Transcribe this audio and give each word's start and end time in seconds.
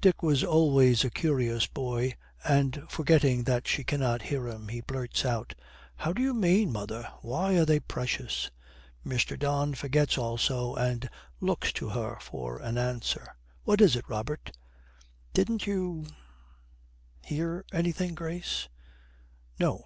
Dick 0.00 0.22
was 0.22 0.42
always 0.42 1.04
a 1.04 1.10
curious 1.10 1.66
boy, 1.66 2.14
and 2.42 2.84
forgetting 2.88 3.44
that 3.44 3.66
she 3.68 3.84
cannot 3.84 4.22
hear 4.22 4.48
him, 4.48 4.68
he 4.68 4.80
blurts 4.80 5.26
out, 5.26 5.54
'How 5.96 6.14
do 6.14 6.22
you 6.22 6.32
mean, 6.32 6.72
mother? 6.72 7.06
Why 7.20 7.52
are 7.58 7.66
they 7.66 7.78
precious?' 7.80 8.50
Mr. 9.04 9.38
Don 9.38 9.74
forgets 9.74 10.16
also 10.16 10.74
and 10.74 11.10
looks 11.38 11.70
to 11.74 11.90
her 11.90 12.16
for 12.22 12.56
an 12.62 12.78
answer. 12.78 13.28
'What 13.64 13.82
is 13.82 13.94
it, 13.94 14.08
Robert?' 14.08 14.52
'Didn't 15.34 15.66
you 15.66 16.06
hear 17.22 17.62
anything, 17.70 18.14
Grace?' 18.14 18.70
'No. 19.60 19.84